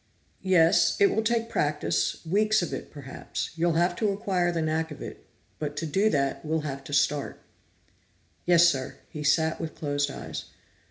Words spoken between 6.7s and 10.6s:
to start." "Yes, sir." He sat with closed eyes.